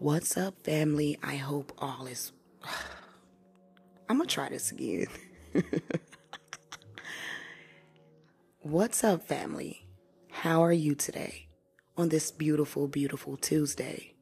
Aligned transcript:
What's 0.00 0.38
up, 0.38 0.58
family? 0.64 1.18
I 1.22 1.36
hope 1.36 1.74
all 1.76 2.06
is. 2.06 2.32
I'm 4.08 4.16
gonna 4.16 4.24
try 4.24 4.48
this 4.48 4.72
again. 4.72 5.08
What's 8.60 9.04
up, 9.04 9.28
family? 9.28 9.86
How 10.30 10.64
are 10.64 10.72
you 10.72 10.94
today 10.94 11.48
on 11.98 12.08
this 12.08 12.30
beautiful, 12.30 12.88
beautiful 12.88 13.36
Tuesday? 13.36 14.14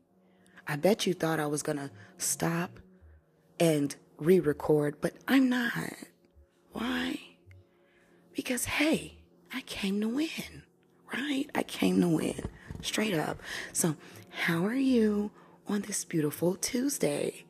I 0.67 0.75
bet 0.75 1.07
you 1.07 1.15
thought 1.15 1.39
I 1.39 1.47
was 1.47 1.63
gonna 1.63 1.93
stop 2.17 2.81
and 3.61 3.95
re 4.17 4.41
record, 4.41 4.97
but 5.01 5.13
I'm 5.29 5.49
not. 5.49 5.93
Why? 6.73 7.21
Because, 8.35 8.65
hey, 8.65 9.19
I 9.55 9.61
came 9.61 10.01
to 10.01 10.09
win, 10.09 10.65
right? 11.15 11.49
I 11.55 11.63
came 11.63 12.01
to 12.01 12.09
win, 12.09 12.43
straight 12.83 13.15
up. 13.15 13.41
So, 13.73 13.95
how 14.31 14.67
are 14.67 14.75
you 14.75 15.31
on 15.69 15.83
this 15.83 16.05
beautiful 16.05 16.55
Tuesday, 16.55 17.45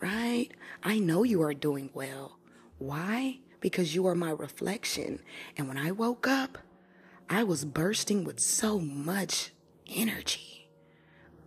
right? 0.00 0.48
I 0.82 0.98
know 0.98 1.24
you 1.24 1.42
are 1.42 1.54
doing 1.54 1.90
well. 1.92 2.38
Why? 2.78 3.40
Because 3.60 3.94
you 3.94 4.06
are 4.06 4.14
my 4.14 4.30
reflection. 4.30 5.20
And 5.56 5.66
when 5.66 5.76
I 5.76 5.90
woke 5.90 6.28
up, 6.28 6.58
I 7.28 7.42
was 7.42 7.64
bursting 7.64 8.24
with 8.24 8.38
so 8.38 8.78
much 8.78 9.52
energy. 9.88 10.70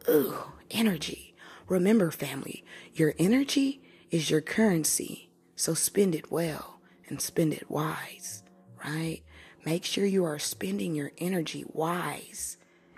Ooh, 0.09 0.35
energy. 0.69 1.33
Remember, 1.67 2.11
family, 2.11 2.65
your 2.93 3.13
energy 3.17 3.81
is 4.09 4.29
your 4.29 4.41
currency. 4.41 5.29
So 5.55 5.73
spend 5.73 6.13
it 6.13 6.31
well 6.31 6.81
and 7.07 7.21
spend 7.21 7.53
it 7.53 7.69
wise, 7.71 8.43
right? 8.83 9.21
Make 9.65 9.85
sure 9.85 10.05
you 10.05 10.25
are 10.25 10.39
spending 10.39 10.93
your 10.93 11.11
energy 11.19 11.63
wise. 11.71 12.57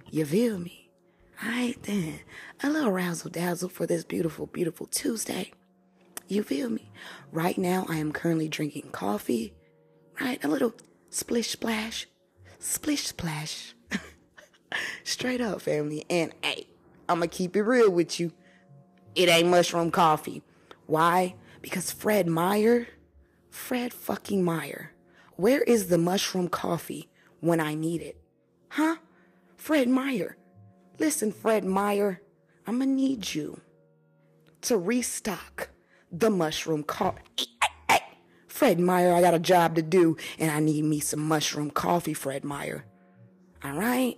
You 0.10 0.26
feel 0.26 0.58
me? 0.58 0.83
Right, 1.46 1.76
then. 1.84 2.20
A 2.64 2.70
little 2.70 2.92
razzle 2.92 3.30
dazzle 3.30 3.68
for 3.68 3.86
this 3.86 4.06
beautiful, 4.06 4.46
beautiful 4.46 4.86
Tuesday. 4.88 5.52
You 6.30 6.42
feel 6.42 6.70
me? 6.70 6.90
Right 7.34 7.58
now, 7.58 7.86
I 7.90 7.98
am 7.98 8.14
currently 8.14 8.48
drinking 8.48 8.92
coffee, 8.92 9.54
right? 10.22 10.42
A 10.44 10.48
little 10.48 10.74
splish 11.10 11.50
splash, 11.50 12.08
splish 12.60 13.08
splash. 13.08 13.76
Straight 15.04 15.42
up, 15.42 15.62
family. 15.62 16.06
And 16.10 16.34
hey, 16.42 16.68
I'm 17.10 17.18
gonna 17.18 17.28
keep 17.28 17.58
it 17.58 17.64
real 17.64 17.92
with 17.92 18.22
you. 18.22 18.32
It 19.14 19.28
ain't 19.28 19.50
mushroom 19.50 19.92
coffee. 19.92 20.44
Why? 20.86 21.36
Because 21.62 21.92
Fred 21.92 22.26
Meyer, 22.26 22.88
Fred 23.50 23.94
fucking 23.94 24.44
Meyer, 24.44 24.92
where 25.36 25.62
is 25.62 25.88
the 25.88 25.98
mushroom 25.98 26.48
coffee 26.48 27.10
when 27.42 27.60
I 27.60 27.74
need 27.74 28.02
it? 28.02 28.18
Huh? 28.70 28.96
Fred 29.58 29.90
Meyer, 29.90 30.38
Listen, 31.04 31.34
Fred 31.34 31.66
Meyer, 31.66 32.22
I'm 32.66 32.80
gonna 32.80 32.90
need 32.90 33.36
you 33.36 33.60
to 34.62 34.78
restock 34.78 35.68
the 36.10 36.30
mushroom 36.30 36.82
coffee. 36.82 37.20
Fred 38.48 38.80
Meyer, 38.80 39.14
I 39.14 39.20
got 39.20 39.34
a 39.34 39.40
job 39.40 39.76
to 39.76 39.82
do 39.82 40.16
and 40.40 40.50
I 40.50 40.62
need 40.62 40.86
me 40.86 41.02
some 41.02 41.20
mushroom 41.20 41.72
coffee, 41.72 42.14
Fred 42.14 42.46
Meyer. 42.46 42.86
All 43.66 43.74
right? 43.74 44.18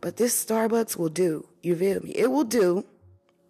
But 0.00 0.16
this 0.16 0.44
Starbucks 0.44 0.96
will 0.96 1.08
do. 1.08 1.48
You 1.60 1.74
feel 1.74 2.00
me? 2.00 2.12
It 2.12 2.30
will 2.30 2.44
do. 2.44 2.86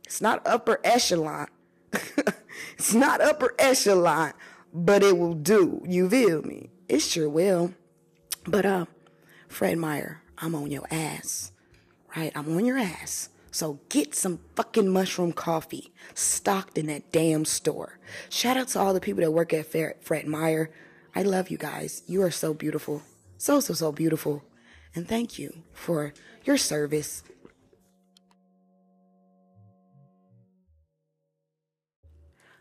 It's 0.07 0.23
not 0.23 0.41
upper 0.47 0.81
echelon. 0.83 1.49
it's 1.93 2.95
not 2.95 3.21
upper 3.21 3.55
echelon, 3.59 4.33
but 4.73 5.03
it 5.03 5.19
will 5.19 5.35
do. 5.35 5.83
You 5.87 6.09
feel 6.09 6.41
me? 6.41 6.71
It 6.89 7.01
sure 7.01 7.29
will. 7.29 7.75
But 8.47 8.65
uh, 8.65 8.87
Fred 9.47 9.77
Meyer, 9.77 10.23
I'm 10.39 10.55
on 10.55 10.71
your 10.71 10.87
ass 10.91 11.53
right? 12.17 12.33
I'm 12.35 12.57
on 12.57 12.65
your 12.65 12.79
ass. 12.79 13.29
So 13.51 13.81
get 13.89 14.15
some 14.15 14.41
fucking 14.55 14.89
mushroom 14.89 15.33
coffee 15.33 15.93
stocked 16.15 16.77
in 16.77 16.87
that 16.87 17.13
damn 17.13 17.45
store. 17.45 17.99
Shout 18.29 18.57
out 18.57 18.69
to 18.69 18.81
all 18.81 18.93
the 18.93 19.01
people 19.01 19.23
that 19.23 19.31
work 19.31 19.53
at 19.53 19.67
Fred 19.67 20.27
Meyer. 20.27 20.71
I 21.15 21.23
love 21.23 21.51
you 21.51 21.57
guys. 21.57 22.03
You 22.07 22.23
are 22.23 22.31
so 22.31 22.53
beautiful. 22.53 23.03
So, 23.39 23.61
so, 23.61 23.75
so 23.75 23.93
beautiful. 23.93 24.45
And 24.95 25.09
thank 25.09 25.39
you 25.39 25.63
for 25.73 26.13
your 26.45 26.57
service. 26.57 27.23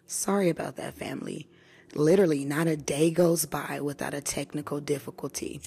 Sorry 0.07 0.49
about 0.49 0.75
that, 0.77 0.95
family. 0.95 1.49
Literally, 1.93 2.45
not 2.45 2.67
a 2.67 2.77
day 2.77 3.09
goes 3.09 3.45
by 3.45 3.79
without 3.81 4.13
a 4.13 4.21
technical 4.21 4.79
difficulty. 4.79 5.61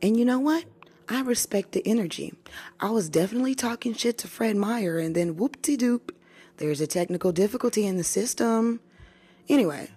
And 0.00 0.16
you 0.16 0.24
know 0.24 0.38
what? 0.38 0.64
I 1.08 1.20
respect 1.20 1.72
the 1.72 1.86
energy. 1.86 2.32
I 2.80 2.90
was 2.90 3.08
definitely 3.08 3.54
talking 3.54 3.94
shit 3.94 4.18
to 4.18 4.28
Fred 4.28 4.56
Meyer, 4.56 4.98
and 4.98 5.14
then 5.14 5.36
whoop 5.36 5.60
de 5.60 5.76
doop, 5.76 6.10
there's 6.56 6.80
a 6.80 6.86
technical 6.86 7.32
difficulty 7.32 7.86
in 7.86 7.96
the 7.96 8.04
system. 8.04 8.80
Anyway, 9.48 9.90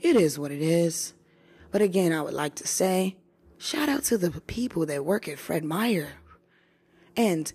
it 0.00 0.16
is 0.16 0.38
what 0.38 0.52
it 0.52 0.62
is. 0.62 1.14
But 1.70 1.82
again, 1.82 2.12
I 2.12 2.22
would 2.22 2.34
like 2.34 2.54
to 2.56 2.68
say 2.68 3.16
shout 3.58 3.88
out 3.88 4.04
to 4.04 4.18
the 4.18 4.30
people 4.42 4.86
that 4.86 5.04
work 5.04 5.26
at 5.26 5.38
Fred 5.38 5.64
Meyer. 5.64 6.12
And 7.16 7.52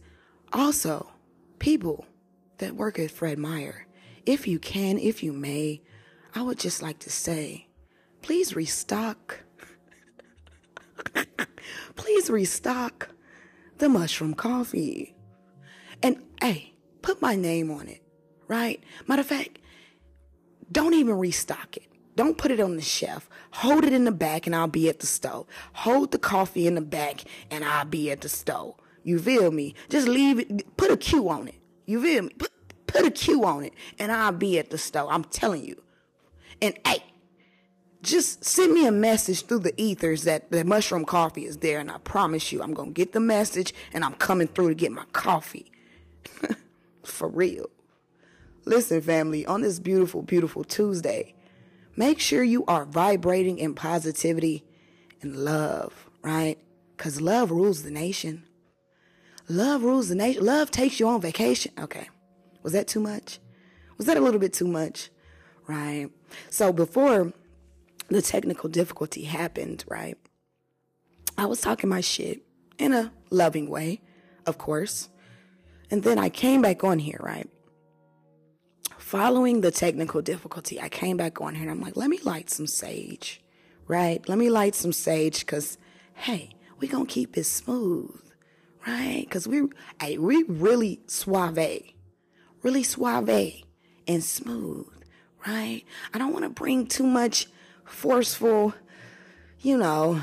also, 0.52 1.12
people 1.60 2.06
that 2.58 2.76
work 2.76 2.98
at 3.00 3.12
Fred 3.12 3.38
Meyer. 3.38 3.86
If 4.26 4.48
you 4.48 4.60
can, 4.60 4.98
if 4.98 5.24
you 5.24 5.32
may, 5.32 5.82
I 6.34 6.42
would 6.42 6.60
just 6.60 6.82
like 6.82 7.00
to 7.00 7.10
say, 7.10 7.68
please 8.22 8.56
restock 8.56 9.42
please 11.96 12.30
restock 12.30 13.10
the 13.78 13.90
mushroom 13.90 14.34
coffee. 14.34 15.16
And 16.02 16.24
hey, 16.42 16.74
put 17.02 17.22
my 17.22 17.36
name 17.36 17.72
on 17.72 17.88
it, 17.88 18.02
right? 18.48 18.84
Matter 19.08 19.22
of 19.22 19.28
fact, 19.28 19.60
don't 20.72 20.94
even 20.94 21.18
restock 21.18 21.78
it. 21.78 21.84
Don't 22.16 22.38
put 22.38 22.52
it 22.52 22.60
on 22.60 22.76
the 22.76 22.82
shelf. 22.82 23.30
Hold 23.52 23.86
it 23.86 23.94
in 23.94 24.04
the 24.04 24.12
back 24.12 24.46
and 24.46 24.56
I'll 24.56 24.68
be 24.68 24.90
at 24.90 25.00
the 25.00 25.08
stove. 25.08 25.48
Hold 25.74 26.12
the 26.12 26.20
coffee 26.20 26.68
in 26.68 26.76
the 26.76 26.82
back 26.82 27.24
and 27.50 27.64
I'll 27.64 27.86
be 27.86 28.12
at 28.12 28.22
the 28.22 28.30
stove. 28.30 28.76
You 29.04 29.20
feel 29.20 29.52
me? 29.52 29.74
Just 29.90 30.08
leave 30.08 30.40
it, 30.40 30.76
put 30.78 30.92
a 30.92 30.98
Q 30.98 31.30
on 31.30 31.48
it. 31.48 31.56
You 31.86 32.02
feel 32.02 32.24
me? 32.24 32.30
Put, 32.38 32.52
put 32.88 33.06
a 33.06 33.12
Q 33.12 33.46
on 33.46 33.64
it 33.64 33.74
and 33.98 34.12
I'll 34.12 34.34
be 34.34 34.60
at 34.60 34.70
the 34.70 34.78
stove. 34.78 35.10
I'm 35.12 35.24
telling 35.24 35.64
you. 35.64 35.82
And 36.62 36.78
hey, 36.86 37.04
just 38.02 38.46
send 38.46 38.74
me 38.74 38.86
a 38.86 38.92
message 38.92 39.46
through 39.46 39.60
the 39.60 39.80
ethers 39.82 40.24
that 40.24 40.52
the 40.52 40.64
mushroom 40.64 41.06
coffee 41.06 41.46
is 41.46 41.58
there, 41.58 41.80
and 41.80 41.92
I 41.92 41.98
promise 41.98 42.52
you, 42.52 42.62
I'm 42.62 42.74
gonna 42.74 42.92
get 42.92 43.12
the 43.12 43.20
message 43.20 43.74
and 43.94 44.04
I'm 44.04 44.14
coming 44.14 44.48
through 44.48 44.70
to 44.70 44.76
get 44.76 44.92
my 44.92 45.06
coffee. 45.12 45.72
For 47.04 47.28
real. 47.28 47.68
Listen, 48.66 49.02
family, 49.02 49.46
on 49.46 49.62
this 49.62 49.80
beautiful, 49.80 50.22
beautiful 50.22 50.64
Tuesday, 50.64 51.34
make 51.96 52.20
sure 52.20 52.44
you 52.44 52.66
are 52.66 52.86
vibrating 52.86 53.58
in 53.58 53.74
positivity 53.74 54.64
and 55.22 55.36
love, 55.36 56.10
right? 56.22 56.58
Because 56.96 57.20
love 57.20 57.52
rules 57.52 57.84
the 57.84 57.92
nation. 57.92 58.44
Love 59.48 59.84
rules 59.84 60.10
the 60.10 60.16
nation. 60.16 60.46
Love 60.46 60.70
takes 60.72 61.00
you 61.00 61.08
on 61.08 61.20
vacation. 61.20 61.74
Okay. 61.80 62.08
Was 62.62 62.74
that 62.74 62.88
too 62.88 63.00
much? 63.00 63.40
Was 63.98 64.06
that 64.06 64.18
a 64.18 64.22
little 64.22 64.40
bit 64.40 64.54
too 64.54 64.68
much? 64.68 65.10
Right. 65.68 66.10
So 66.50 66.72
before 66.72 67.34
the 68.16 68.22
technical 68.22 68.70
difficulty 68.70 69.24
happened, 69.24 69.84
right? 69.88 70.18
I 71.38 71.46
was 71.46 71.62
talking 71.62 71.90
my 71.90 72.02
shit 72.02 72.42
in 72.78 72.94
a 72.94 73.12
loving 73.30 73.70
way, 73.70 74.02
of 74.46 74.58
course. 74.58 75.10
And 75.92 76.04
then 76.04 76.18
I 76.18 76.30
came 76.30 76.62
back 76.62 76.84
on 76.84 77.00
here, 77.00 77.20
right? 77.22 77.50
Following 78.98 79.62
the 79.62 79.72
technical 79.72 80.22
difficulty, 80.22 80.80
I 80.80 80.90
came 80.90 81.18
back 81.18 81.42
on 81.42 81.56
here 81.56 81.64
and 81.64 81.72
I'm 81.72 81.82
like, 81.82 81.98
let 81.98 82.10
me 82.10 82.20
light 82.24 82.50
some 82.50 82.68
sage, 82.68 83.42
right? 83.88 84.28
Let 84.30 84.38
me 84.38 84.50
light 84.50 84.76
some 84.76 84.94
sage 84.94 85.40
because, 85.40 85.78
hey, 86.14 86.52
we 86.80 86.88
gonna 86.88 87.06
keep 87.06 87.38
it 87.38 87.46
smooth, 87.46 88.22
right? 88.86 89.22
Because 89.22 89.48
we, 89.48 89.64
hey, 90.00 90.18
we 90.18 90.44
really 90.44 91.00
suave, 91.08 91.94
really 92.62 92.84
suave 92.84 93.64
and 94.08 94.24
smooth, 94.24 94.88
right? 95.48 95.84
I 96.14 96.18
don't 96.18 96.34
want 96.34 96.44
to 96.44 96.50
bring 96.50 96.86
too 96.86 97.06
much 97.06 97.48
forceful, 97.90 98.74
you 99.60 99.78
know, 99.78 100.22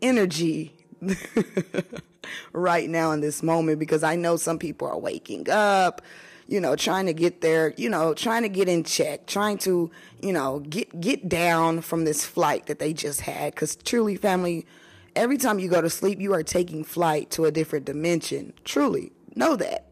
energy 0.00 0.74
right 2.52 2.88
now 2.88 3.12
in 3.12 3.20
this 3.20 3.42
moment 3.42 3.78
because 3.78 4.02
I 4.02 4.16
know 4.16 4.36
some 4.36 4.58
people 4.58 4.88
are 4.88 4.98
waking 4.98 5.48
up, 5.50 6.02
you 6.48 6.60
know, 6.60 6.76
trying 6.76 7.06
to 7.06 7.12
get 7.12 7.40
there, 7.40 7.74
you 7.76 7.88
know, 7.88 8.14
trying 8.14 8.42
to 8.42 8.48
get 8.48 8.68
in 8.68 8.84
check, 8.84 9.26
trying 9.26 9.58
to, 9.58 9.90
you 10.20 10.32
know, 10.32 10.60
get 10.60 11.00
get 11.00 11.28
down 11.28 11.80
from 11.80 12.04
this 12.04 12.24
flight 12.24 12.66
that 12.66 12.78
they 12.78 12.92
just 12.92 13.22
had 13.22 13.54
cuz 13.54 13.76
truly 13.76 14.16
family 14.16 14.66
every 15.14 15.36
time 15.36 15.58
you 15.58 15.68
go 15.68 15.80
to 15.80 15.90
sleep 15.90 16.20
you 16.20 16.32
are 16.32 16.42
taking 16.42 16.82
flight 16.84 17.30
to 17.30 17.44
a 17.44 17.50
different 17.50 17.84
dimension. 17.84 18.52
Truly, 18.64 19.12
know 19.34 19.56
that. 19.56 19.86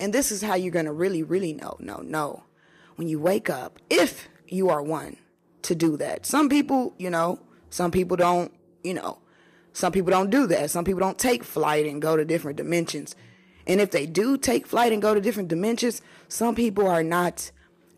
And 0.00 0.12
this 0.12 0.30
is 0.30 0.42
how 0.42 0.54
you're 0.54 0.72
going 0.72 0.86
to 0.86 0.92
really 0.92 1.22
really 1.22 1.52
know. 1.52 1.76
No, 1.78 1.98
no. 1.98 2.44
When 2.96 3.08
you 3.08 3.20
wake 3.20 3.48
up, 3.48 3.78
if 3.88 4.28
you 4.48 4.68
are 4.70 4.82
one 4.82 5.16
to 5.62 5.74
do 5.74 5.96
that. 5.96 6.26
Some 6.26 6.48
people, 6.48 6.94
you 6.98 7.10
know, 7.10 7.40
some 7.70 7.90
people 7.90 8.16
don't, 8.16 8.52
you 8.82 8.94
know, 8.94 9.18
some 9.72 9.92
people 9.92 10.10
don't 10.10 10.30
do 10.30 10.46
that. 10.46 10.70
Some 10.70 10.84
people 10.84 11.00
don't 11.00 11.18
take 11.18 11.44
flight 11.44 11.86
and 11.86 12.02
go 12.02 12.16
to 12.16 12.24
different 12.24 12.56
dimensions. 12.56 13.14
And 13.66 13.80
if 13.80 13.90
they 13.90 14.06
do 14.06 14.36
take 14.38 14.66
flight 14.66 14.92
and 14.92 15.02
go 15.02 15.14
to 15.14 15.20
different 15.20 15.48
dimensions, 15.48 16.00
some 16.26 16.54
people 16.54 16.86
are 16.86 17.02
not 17.02 17.50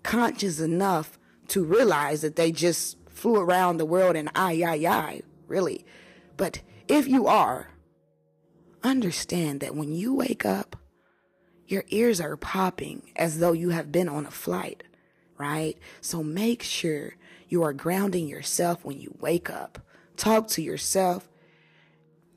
conscious 0.03 0.61
enough 0.61 1.19
to 1.49 1.65
realize 1.65 2.23
that 2.23 2.37
they 2.37 2.53
just 2.53 2.97
flew 3.09 3.37
around 3.37 3.77
the 3.77 3.85
world 3.85 4.17
and 4.17 4.31
I, 4.35 4.63
I, 4.63 4.75
I, 4.87 5.23
really. 5.47 5.85
But 6.37 6.61
if 6.89 7.07
you 7.07 7.27
are, 7.27 7.69
understand 8.83 9.61
that 9.61 9.75
when 9.75 9.93
you 9.93 10.15
wake 10.15 10.45
up, 10.45 10.77
your 11.67 11.85
ears 11.89 12.21
are 12.21 12.37
popping 12.37 13.13
as 13.15 13.39
though 13.39 13.53
you 13.53 13.71
have 13.71 13.93
been 13.93 14.09
on 14.09 14.27
a 14.27 14.31
flight, 14.31 14.83
right? 15.39 15.79
So 16.01 16.23
make 16.23 16.63
sure 16.63 17.15
you 17.51 17.63
are 17.65 17.73
grounding 17.73 18.29
yourself 18.29 18.85
when 18.85 19.01
you 19.01 19.15
wake 19.21 19.51
up. 19.51 19.81
Talk 20.17 20.47
to 20.49 20.63
yourself. 20.63 21.29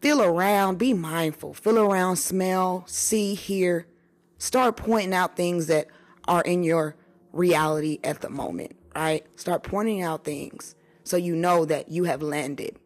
Feel 0.01 0.21
around, 0.21 0.79
be 0.79 0.93
mindful. 0.93 1.53
Feel 1.53 1.79
around, 1.79 2.17
smell, 2.17 2.83
see, 2.87 3.35
hear. 3.35 3.87
Start 4.37 4.75
pointing 4.75 5.13
out 5.13 5.37
things 5.37 5.67
that 5.67 5.87
are 6.27 6.41
in 6.41 6.63
your 6.63 6.95
reality 7.31 7.99
at 8.03 8.21
the 8.21 8.29
moment, 8.29 8.75
right? 8.95 9.25
Start 9.39 9.63
pointing 9.63 10.01
out 10.01 10.23
things 10.25 10.75
so 11.03 11.15
you 11.15 11.35
know 11.35 11.63
that 11.63 11.89
you 11.89 12.05
have 12.05 12.21
landed, 12.21 12.79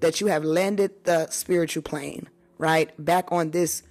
that 0.00 0.20
you 0.20 0.28
have 0.28 0.44
landed 0.44 1.04
the 1.04 1.28
spiritual 1.30 1.82
plane, 1.82 2.28
right? 2.58 2.92
Back 3.04 3.32
on 3.32 3.50
this 3.50 3.82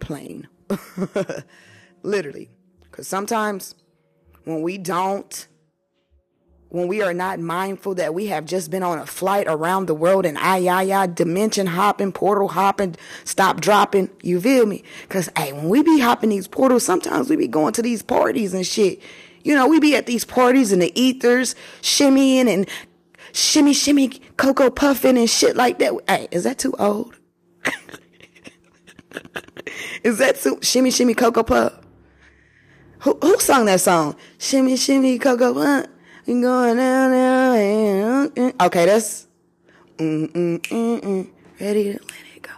plane. 0.00 0.48
Literally. 2.02 2.50
Because 2.82 3.06
sometimes 3.06 3.74
when 4.44 4.60
we 4.62 4.76
don't, 4.76 5.46
when 6.72 6.88
we 6.88 7.02
are 7.02 7.12
not 7.12 7.38
mindful 7.38 7.94
that 7.96 8.14
we 8.14 8.28
have 8.28 8.46
just 8.46 8.70
been 8.70 8.82
on 8.82 8.98
a 8.98 9.04
flight 9.04 9.46
around 9.46 9.84
the 9.84 9.94
world 9.94 10.24
and 10.24 10.38
I, 10.38 10.64
I, 10.64 11.02
I, 11.02 11.06
dimension 11.06 11.66
hopping, 11.66 12.12
portal 12.12 12.48
hopping, 12.48 12.96
stop 13.24 13.60
dropping, 13.60 14.08
you 14.22 14.40
feel 14.40 14.64
me? 14.64 14.82
Because, 15.02 15.28
hey, 15.36 15.52
when 15.52 15.68
we 15.68 15.82
be 15.82 16.00
hopping 16.00 16.30
these 16.30 16.48
portals, 16.48 16.82
sometimes 16.82 17.28
we 17.28 17.36
be 17.36 17.46
going 17.46 17.74
to 17.74 17.82
these 17.82 18.02
parties 18.02 18.54
and 18.54 18.66
shit. 18.66 19.02
You 19.44 19.54
know, 19.54 19.66
we 19.66 19.80
be 19.80 19.94
at 19.96 20.06
these 20.06 20.24
parties 20.24 20.72
in 20.72 20.78
the 20.78 20.98
ethers, 20.98 21.54
shimmying 21.82 22.48
and 22.48 22.66
shimmy, 23.34 23.74
shimmy, 23.74 24.08
cocoa 24.38 24.70
puffing 24.70 25.18
and 25.18 25.28
shit 25.28 25.54
like 25.54 25.78
that. 25.80 25.92
Hey, 26.08 26.26
is 26.30 26.44
that 26.44 26.58
too 26.58 26.72
old? 26.78 27.14
is 30.02 30.16
that 30.16 30.36
too 30.36 30.58
shimmy, 30.62 30.90
shimmy, 30.90 31.12
cocoa 31.12 31.42
puff? 31.42 31.74
Who, 33.00 33.18
who 33.20 33.38
sung 33.40 33.66
that 33.66 33.82
song? 33.82 34.16
Shimmy, 34.38 34.78
shimmy, 34.78 35.18
cocoa 35.18 35.52
puff. 35.52 35.86
You 36.24 36.40
going 36.40 36.76
down 36.76 37.10
there. 37.10 38.52
Okay, 38.60 38.86
that's 38.86 39.26
mm, 39.98 40.30
mm, 40.30 40.60
mm, 40.60 41.00
mm. 41.00 41.28
ready 41.60 41.84
to 41.84 41.92
let 41.92 42.24
it 42.36 42.42
go. 42.42 42.52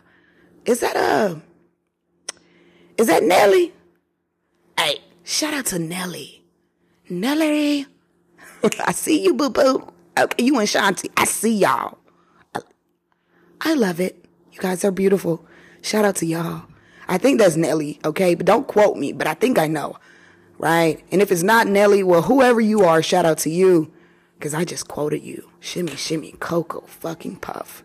Is 0.67 0.81
that 0.81 0.97
a? 0.97 1.41
Is 2.99 3.07
that 3.07 3.23
Nelly? 3.23 3.73
Hey, 4.79 4.99
shout 5.23 5.55
out 5.55 5.65
to 5.67 5.79
Nelly. 5.79 6.45
Nelly, 7.09 7.87
I 8.87 8.93
see 8.93 9.23
you, 9.25 9.33
boo 9.33 9.49
boo. 9.49 9.91
Okay, 10.19 10.45
you 10.45 10.59
and 10.59 10.69
Shanti, 10.69 11.11
I 11.17 11.25
see 11.25 11.55
y'all. 11.57 11.97
I 13.63 13.73
love 13.73 13.99
it. 13.99 14.27
You 14.53 14.61
guys 14.61 14.85
are 14.85 14.91
beautiful. 14.91 15.43
Shout 15.81 16.05
out 16.05 16.17
to 16.17 16.27
y'all. 16.27 16.65
I 17.09 17.17
think 17.17 17.39
that's 17.39 17.57
Nelly, 17.57 17.99
okay? 18.05 18.35
But 18.35 18.45
don't 18.45 18.67
quote 18.67 18.99
me, 18.99 19.13
but 19.13 19.27
I 19.27 19.33
think 19.33 19.59
I 19.59 19.69
know 19.69 19.97
right? 20.65 21.05
And 21.13 21.21
if 21.21 21.31
it's 21.31 21.43
not 21.43 21.67
Nelly, 21.67 22.03
well, 22.03 22.23
whoever 22.23 22.59
you 22.59 22.85
are, 22.85 23.03
shout 23.03 23.27
out 23.27 23.37
to 23.39 23.51
you, 23.51 23.93
because 24.39 24.55
I 24.55 24.65
just 24.65 24.89
quoted 24.89 25.23
you. 25.23 25.51
Shimmy, 25.61 25.95
shimmy, 25.95 26.33
Coco, 26.41 26.81
fucking 26.87 27.37
puff. 27.37 27.85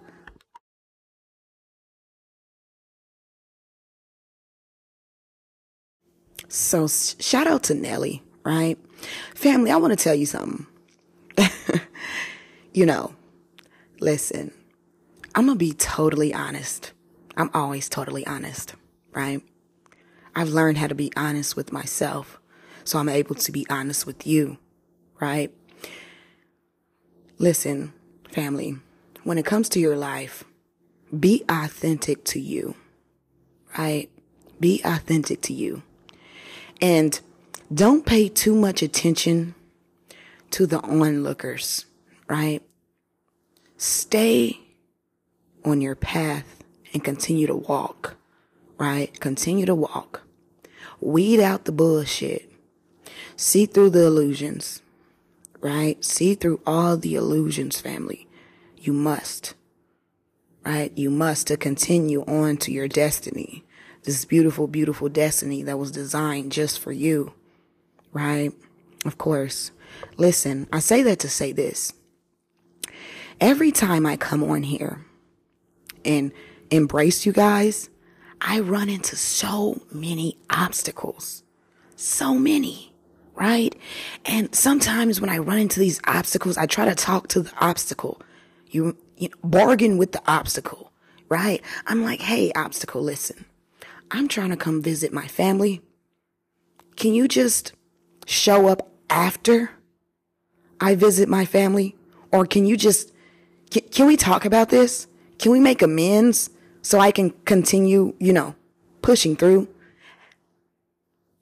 So, 6.48 6.88
shout 6.88 7.48
out 7.48 7.64
to 7.64 7.74
Nelly, 7.74 8.24
right? 8.46 8.78
Family, 9.36 9.72
I 9.72 9.76
want 9.76 9.92
to 9.92 10.02
tell 10.02 10.16
you 10.16 10.26
something. 10.26 10.66
you 12.74 12.86
know, 12.86 13.14
listen, 14.00 14.54
I'm 15.36 15.48
going 15.48 15.58
to 15.58 15.66
be 15.66 15.74
totally 15.74 16.34
honest. 16.34 16.94
I'm 17.36 17.52
always 17.54 17.90
totally 17.90 18.26
honest, 18.26 18.76
right? 19.12 19.42
I've 20.34 20.50
learned 20.50 20.78
how 20.78 20.88
to 20.88 20.96
be 20.96 21.12
honest 21.18 21.58
with 21.58 21.74
myself 21.74 22.39
so 22.90 22.98
I'm 22.98 23.08
able 23.08 23.36
to 23.36 23.52
be 23.52 23.68
honest 23.70 24.08
with 24.08 24.26
you, 24.26 24.58
right? 25.22 25.54
Listen, 27.38 27.94
family, 28.32 28.78
when 29.24 29.38
it 29.38 29.46
comes 29.46 29.70
to 29.70 29.80
your 29.80 29.96
life, 29.96 30.44
be 31.18 31.46
authentic 31.48 32.24
to 32.26 32.40
you, 32.40 32.74
right? 33.78 34.10
Be 34.60 34.82
authentic 34.84 35.42
to 35.44 35.54
you. 35.54 35.84
And 36.82 37.20
don't 37.72 38.08
pay 38.08 38.28
too 38.28 38.56
much 38.56 38.82
attention 38.82 39.54
to 40.50 40.66
the 40.66 40.80
onlookers, 40.80 41.86
right? 42.28 42.64
Stay 43.78 44.62
on 45.64 45.80
your 45.80 45.96
path 45.96 46.64
and 46.92 47.04
continue 47.04 47.46
to 47.46 47.56
walk, 47.56 48.16
right? 48.80 49.18
Continue 49.20 49.68
to 49.68 49.76
walk. 49.76 50.24
Weed 51.00 51.40
out 51.40 51.66
the 51.66 51.72
bullshit. 51.72 52.49
See 53.40 53.66
through 53.66 53.92
the 53.92 54.06
illusions, 54.06 54.82
right? 55.62 56.04
See 56.04 56.36
through 56.36 56.60
all 56.68 56.98
the 56.98 57.16
illusions, 57.16 57.80
family. 57.80 58.28
You 58.78 58.92
must, 58.92 59.54
right? 60.66 60.92
You 60.98 61.10
must 61.10 61.48
to 61.48 61.56
continue 61.56 62.26
on 62.26 62.58
to 62.58 62.74
your 62.74 62.90
destiny. 62.90 63.64
This 64.04 64.26
beautiful, 64.26 64.68
beautiful 64.68 65.08
destiny 65.08 65.64
that 65.64 65.80
was 65.80 65.90
designed 65.90 66.52
just 66.52 66.82
for 66.82 66.92
you, 66.92 67.32
right? 68.12 68.52
Of 69.06 69.18
course. 69.18 69.72
Listen, 70.18 70.68
I 70.74 70.80
say 70.80 71.02
that 71.04 71.20
to 71.20 71.30
say 71.30 71.54
this. 71.54 71.94
Every 73.40 73.72
time 73.72 74.06
I 74.06 74.18
come 74.18 74.44
on 74.44 74.64
here 74.64 75.06
and 76.04 76.34
embrace 76.72 77.26
you 77.26 77.32
guys, 77.32 77.90
I 78.42 78.60
run 78.60 78.90
into 78.90 79.16
so 79.16 79.82
many 79.94 80.38
obstacles. 80.50 81.44
So 81.96 82.36
many 82.36 82.89
right? 83.40 83.74
And 84.26 84.54
sometimes 84.54 85.22
when 85.22 85.30
I 85.30 85.38
run 85.38 85.60
into 85.60 85.80
these 85.80 86.02
obstacles, 86.06 86.58
I 86.58 86.66
try 86.66 86.86
to 86.86 86.94
talk 86.94 87.30
to 87.30 87.42
the 87.42 87.52
obstacle. 87.60 88.22
You, 88.68 88.98
you 89.16 89.30
bargain 89.44 89.98
with 89.98 90.12
the 90.12 90.22
obstacle, 90.28 90.92
right? 91.30 91.64
I'm 91.88 92.04
like, 92.04 92.22
hey, 92.22 92.52
obstacle, 92.52 93.02
listen, 93.02 93.46
I'm 94.12 94.28
trying 94.28 94.50
to 94.50 94.58
come 94.58 94.82
visit 94.82 95.14
my 95.14 95.26
family. 95.26 95.82
Can 96.98 97.14
you 97.14 97.30
just 97.30 97.72
show 98.26 98.68
up 98.68 98.92
after 99.10 99.72
I 100.82 100.96
visit 100.96 101.30
my 101.30 101.46
family? 101.46 101.96
Or 102.32 102.46
can 102.46 102.66
you 102.66 102.76
just, 102.76 103.14
can, 103.72 103.84
can 103.84 104.06
we 104.06 104.18
talk 104.18 104.44
about 104.44 104.68
this? 104.68 105.08
Can 105.40 105.54
we 105.54 105.62
make 105.62 105.82
amends 105.82 106.50
so 106.82 107.00
I 107.00 107.12
can 107.12 107.30
continue, 107.46 108.14
you 108.20 108.34
know, 108.34 108.56
pushing 109.02 109.38
through? 109.38 109.70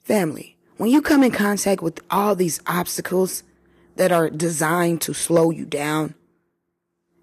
Family 0.04 0.57
when 0.78 0.90
you 0.90 1.02
come 1.02 1.24
in 1.24 1.32
contact 1.32 1.82
with 1.82 2.00
all 2.10 2.36
these 2.36 2.62
obstacles 2.68 3.44
that 3.96 4.12
are 4.12 4.30
designed 4.30 5.02
to 5.02 5.14
slow 5.14 5.50
you 5.50 5.66
down, 5.66 6.14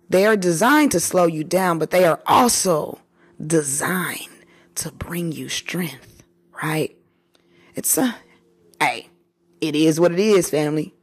they 0.09 0.27
are 0.27 0.37
designed 0.37 0.93
to 0.93 1.01
slow 1.01 1.27
you 1.27 1.45
down, 1.45 1.79
but 1.79 1.91
they 1.91 2.05
are 2.05 2.21
also 2.27 3.01
designed 3.45 4.29
to 4.77 4.91
bring 4.93 5.33
you 5.33 5.49
strength, 5.49 6.23
right? 6.63 6.97
It's 7.75 7.97
a, 7.97 8.17
hey, 8.81 9.09
it 9.61 9.75
is 9.75 9.99
what 9.99 10.13
it 10.13 10.19
is, 10.19 10.51
family. 10.51 10.95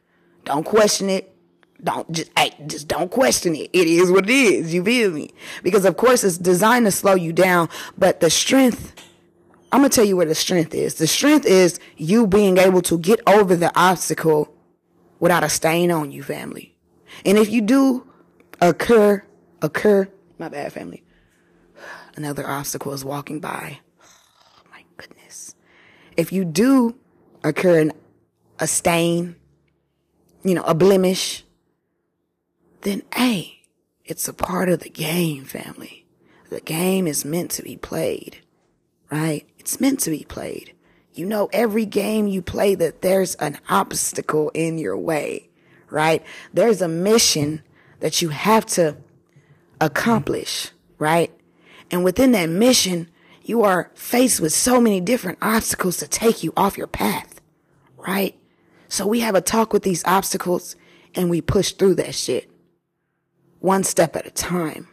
Don't 0.45 0.65
question 0.65 1.09
it. 1.09 1.35
Don't 1.83 2.11
just, 2.11 2.31
hey, 2.37 2.53
just 2.67 2.87
don't 2.87 3.09
question 3.09 3.55
it. 3.55 3.69
It 3.73 3.87
is 3.87 4.11
what 4.11 4.29
it 4.29 4.33
is. 4.33 4.73
You 4.73 4.83
feel 4.83 5.11
me? 5.11 5.31
Because 5.63 5.85
of 5.85 5.97
course 5.97 6.23
it's 6.23 6.37
designed 6.37 6.85
to 6.85 6.91
slow 6.91 7.15
you 7.15 7.33
down, 7.33 7.69
but 7.97 8.19
the 8.19 8.29
strength 8.29 8.93
I'm 9.71 9.79
going 9.79 9.89
to 9.89 9.95
tell 9.95 10.05
you 10.05 10.17
where 10.17 10.25
the 10.25 10.35
strength 10.35 10.73
is. 10.73 10.95
The 10.95 11.07
strength 11.07 11.45
is 11.45 11.79
you 11.97 12.27
being 12.27 12.57
able 12.57 12.81
to 12.83 12.97
get 12.97 13.21
over 13.25 13.55
the 13.55 13.71
obstacle 13.79 14.53
without 15.19 15.43
a 15.43 15.49
stain 15.49 15.91
on 15.91 16.11
you, 16.11 16.23
family. 16.23 16.75
And 17.25 17.37
if 17.37 17.49
you 17.49 17.61
do 17.61 18.07
occur, 18.59 19.23
occur, 19.61 20.09
my 20.37 20.49
bad, 20.49 20.73
family. 20.73 21.03
Another 22.15 22.47
obstacle 22.47 22.91
is 22.93 23.05
walking 23.05 23.39
by. 23.39 23.79
Oh, 24.01 24.63
my 24.71 24.83
goodness. 24.97 25.55
If 26.17 26.33
you 26.33 26.43
do 26.43 26.95
occur 27.43 27.79
in 27.79 27.93
a 28.59 28.67
stain, 28.67 29.35
you 30.43 30.53
know, 30.53 30.63
a 30.63 30.75
blemish, 30.75 31.43
then 32.81 33.03
hey, 33.15 33.61
it's 34.05 34.27
a 34.27 34.33
part 34.33 34.69
of 34.69 34.79
the 34.79 34.89
game, 34.89 35.45
family. 35.45 36.05
The 36.49 36.61
game 36.61 37.07
is 37.07 37.23
meant 37.23 37.51
to 37.51 37.63
be 37.63 37.77
played, 37.77 38.39
right? 39.09 39.47
It's 39.61 39.79
meant 39.79 39.99
to 40.01 40.09
be 40.09 40.25
played. 40.27 40.73
You 41.13 41.27
know, 41.27 41.47
every 41.53 41.85
game 41.85 42.25
you 42.25 42.41
play 42.41 42.73
that 42.73 43.03
there's 43.03 43.35
an 43.35 43.59
obstacle 43.69 44.49
in 44.55 44.79
your 44.79 44.97
way, 44.97 45.49
right? 45.91 46.23
There's 46.51 46.81
a 46.81 46.87
mission 46.87 47.61
that 47.99 48.23
you 48.23 48.29
have 48.29 48.65
to 48.77 48.97
accomplish, 49.79 50.71
right? 50.97 51.31
And 51.91 52.03
within 52.03 52.31
that 52.31 52.49
mission, 52.49 53.07
You 53.43 53.63
are 53.63 53.91
faced 53.95 54.39
with 54.39 54.53
so 54.53 54.79
many 54.79 55.01
different 55.01 55.39
obstacles 55.41 55.97
to 55.97 56.07
take 56.07 56.43
you 56.43 56.53
off 56.55 56.77
your 56.77 56.87
path, 56.87 57.41
right? 57.97 58.37
So 58.87 59.07
we 59.07 59.21
have 59.21 59.35
a 59.35 59.41
talk 59.41 59.73
with 59.73 59.83
these 59.83 60.05
obstacles 60.05 60.75
and 61.15 61.29
we 61.29 61.41
push 61.41 61.71
through 61.73 61.95
that 61.95 62.15
shit 62.15 62.49
one 63.59 63.83
step 63.83 64.15
at 64.15 64.25
a 64.27 64.31
time. 64.31 64.87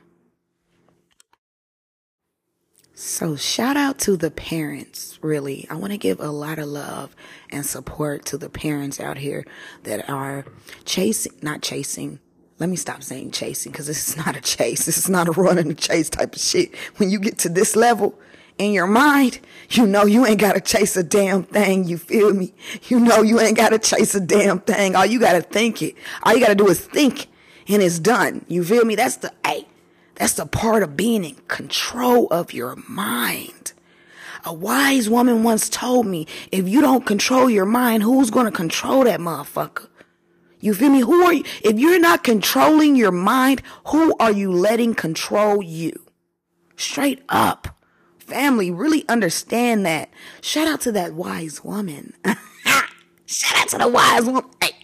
So 3.00 3.36
shout 3.36 3.76
out 3.76 4.00
to 4.00 4.16
the 4.16 4.28
parents, 4.28 5.20
really. 5.22 5.68
I 5.70 5.76
want 5.76 5.92
to 5.92 5.98
give 5.98 6.18
a 6.18 6.32
lot 6.32 6.58
of 6.58 6.66
love 6.66 7.14
and 7.48 7.64
support 7.64 8.24
to 8.24 8.36
the 8.36 8.50
parents 8.50 8.98
out 8.98 9.18
here 9.18 9.46
that 9.84 10.10
are 10.10 10.44
chasing, 10.84 11.34
not 11.40 11.62
chasing. 11.62 12.18
Let 12.58 12.68
me 12.68 12.74
stop 12.74 13.04
saying 13.04 13.30
chasing 13.30 13.70
because 13.70 13.86
this 13.86 14.08
is 14.08 14.16
not 14.16 14.34
a 14.34 14.40
chase. 14.40 14.84
This 14.84 14.98
is 14.98 15.08
not 15.08 15.28
a 15.28 15.30
run 15.30 15.58
and 15.58 15.70
a 15.70 15.74
chase 15.74 16.10
type 16.10 16.34
of 16.34 16.40
shit. 16.40 16.74
When 16.96 17.08
you 17.08 17.20
get 17.20 17.38
to 17.38 17.48
this 17.48 17.76
level 17.76 18.18
in 18.58 18.72
your 18.72 18.88
mind, 18.88 19.38
you 19.70 19.86
know 19.86 20.04
you 20.04 20.26
ain't 20.26 20.40
got 20.40 20.54
to 20.54 20.60
chase 20.60 20.96
a 20.96 21.04
damn 21.04 21.44
thing. 21.44 21.84
You 21.84 21.98
feel 21.98 22.34
me? 22.34 22.52
You 22.88 22.98
know 22.98 23.22
you 23.22 23.38
ain't 23.38 23.56
got 23.56 23.68
to 23.68 23.78
chase 23.78 24.16
a 24.16 24.20
damn 24.20 24.58
thing. 24.58 24.96
All 24.96 25.06
you 25.06 25.20
got 25.20 25.34
to 25.34 25.42
think 25.42 25.82
it. 25.82 25.94
All 26.24 26.34
you 26.34 26.40
got 26.40 26.48
to 26.48 26.56
do 26.56 26.66
is 26.66 26.80
think 26.80 27.28
and 27.68 27.80
it's 27.80 28.00
done. 28.00 28.44
You 28.48 28.64
feel 28.64 28.84
me? 28.84 28.96
That's 28.96 29.18
the, 29.18 29.32
hey, 29.46 29.68
that's 30.18 30.34
the 30.34 30.46
part 30.46 30.82
of 30.82 30.96
being 30.96 31.24
in 31.24 31.36
control 31.46 32.26
of 32.26 32.52
your 32.52 32.74
mind. 32.88 33.72
A 34.44 34.52
wise 34.52 35.08
woman 35.08 35.44
once 35.44 35.68
told 35.68 36.06
me, 36.06 36.26
if 36.50 36.68
you 36.68 36.80
don't 36.80 37.06
control 37.06 37.48
your 37.48 37.64
mind, 37.64 38.02
who's 38.02 38.30
going 38.30 38.46
to 38.46 38.52
control 38.52 39.04
that 39.04 39.20
motherfucker? 39.20 39.86
You 40.58 40.74
feel 40.74 40.90
me? 40.90 41.00
Who 41.00 41.22
are 41.22 41.32
you? 41.32 41.44
If 41.62 41.78
you're 41.78 42.00
not 42.00 42.24
controlling 42.24 42.96
your 42.96 43.12
mind, 43.12 43.62
who 43.86 44.12
are 44.18 44.32
you 44.32 44.50
letting 44.50 44.94
control 44.94 45.62
you? 45.62 45.92
Straight 46.76 47.22
up. 47.28 47.76
Family, 48.18 48.72
really 48.72 49.08
understand 49.08 49.86
that. 49.86 50.10
Shout 50.40 50.66
out 50.66 50.80
to 50.82 50.92
that 50.92 51.14
wise 51.14 51.62
woman. 51.62 52.12
shout 53.26 53.56
out 53.56 53.68
to 53.68 53.78
the 53.78 53.88
wise 53.88 54.24
woman. 54.24 54.50
Hey, 54.60 54.74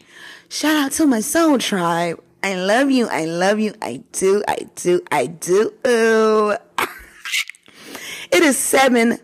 shout 0.48 0.76
out 0.76 0.92
to 0.92 1.06
my 1.06 1.20
soul 1.20 1.58
tribe. 1.58 2.22
I 2.44 2.56
love 2.56 2.90
you. 2.90 3.08
I 3.08 3.24
love 3.24 3.58
you. 3.58 3.72
I 3.80 4.02
do. 4.12 4.44
I 4.46 4.66
do. 4.74 5.00
I 5.10 5.28
do. 5.28 5.72
Ooh. 5.86 6.50
it 8.30 8.42
is 8.42 8.58
7 8.58 9.18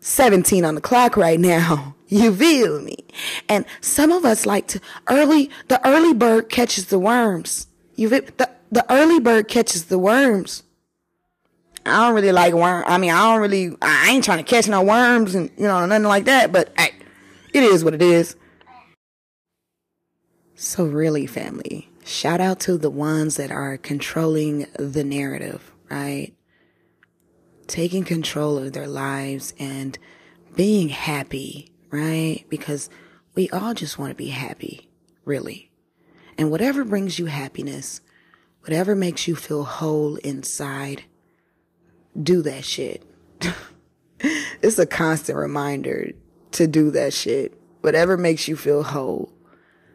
17 0.00 0.64
on 0.64 0.74
the 0.74 0.80
clock 0.80 1.16
right 1.16 1.38
now. 1.38 1.94
You 2.08 2.32
feel 2.32 2.80
me? 2.80 2.98
And 3.48 3.64
some 3.80 4.12
of 4.12 4.24
us 4.24 4.46
like 4.46 4.68
to 4.68 4.80
early, 5.08 5.50
the 5.66 5.84
early 5.88 6.14
bird 6.14 6.48
catches 6.48 6.86
the 6.86 6.98
worms. 6.98 7.66
You 7.96 8.10
feel, 8.10 8.20
the, 8.36 8.48
the 8.70 8.84
early 8.92 9.18
bird 9.18 9.48
catches 9.48 9.86
the 9.86 9.98
worms. 9.98 10.62
I 11.84 12.04
don't 12.04 12.14
really 12.14 12.30
like 12.30 12.54
worm. 12.54 12.84
I 12.86 12.98
mean, 12.98 13.10
I 13.10 13.32
don't 13.32 13.40
really, 13.40 13.76
I 13.82 14.10
ain't 14.10 14.22
trying 14.22 14.38
to 14.38 14.44
catch 14.44 14.68
no 14.68 14.82
worms 14.82 15.34
and, 15.34 15.50
you 15.56 15.64
know, 15.64 15.86
nothing 15.86 16.04
like 16.04 16.26
that, 16.26 16.52
but 16.52 16.72
hey, 16.78 16.90
it 17.52 17.64
is 17.64 17.82
what 17.82 17.94
it 17.94 18.02
is. 18.02 18.36
So 20.54 20.84
really, 20.84 21.26
family, 21.26 21.88
shout 22.04 22.40
out 22.40 22.60
to 22.60 22.76
the 22.76 22.90
ones 22.90 23.36
that 23.36 23.50
are 23.50 23.78
controlling 23.78 24.66
the 24.78 25.02
narrative, 25.02 25.72
right? 25.90 26.34
Taking 27.66 28.04
control 28.04 28.58
of 28.58 28.74
their 28.74 28.86
lives 28.86 29.54
and 29.58 29.98
being 30.54 30.90
happy, 30.90 31.72
right? 31.90 32.44
Because 32.48 32.90
we 33.34 33.48
all 33.50 33.74
just 33.74 33.98
want 33.98 34.10
to 34.10 34.14
be 34.14 34.28
happy, 34.28 34.90
really. 35.24 35.70
And 36.36 36.50
whatever 36.50 36.84
brings 36.84 37.18
you 37.18 37.26
happiness, 37.26 38.00
whatever 38.60 38.94
makes 38.94 39.26
you 39.26 39.34
feel 39.34 39.64
whole 39.64 40.16
inside, 40.16 41.04
do 42.20 42.42
that 42.42 42.64
shit. 42.64 43.02
it's 44.20 44.78
a 44.78 44.86
constant 44.86 45.38
reminder 45.38 46.12
to 46.52 46.66
do 46.66 46.90
that 46.90 47.12
shit. 47.12 47.58
Whatever 47.80 48.16
makes 48.16 48.46
you 48.46 48.56
feel 48.56 48.82
whole 48.82 49.32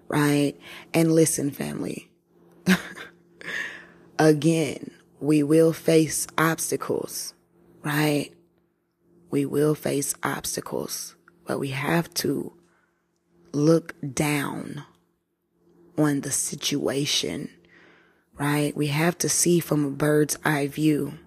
right? 0.09 0.59
And 0.93 1.13
listen, 1.13 1.51
family. 1.51 2.09
Again, 4.19 4.91
we 5.21 5.43
will 5.43 5.71
face 5.71 6.27
obstacles, 6.37 7.33
right? 7.83 8.31
We 9.31 9.45
will 9.45 9.75
face 9.75 10.13
obstacles, 10.23 11.15
but 11.45 11.59
we 11.59 11.69
have 11.69 12.13
to 12.15 12.53
look 13.53 13.95
down 14.13 14.83
on 15.97 16.21
the 16.21 16.31
situation, 16.31 17.49
right? 18.37 18.75
We 18.75 18.87
have 18.87 19.17
to 19.19 19.29
see 19.29 19.59
from 19.59 19.85
a 19.85 19.91
bird's 19.91 20.37
eye 20.43 20.67
view 20.67 21.19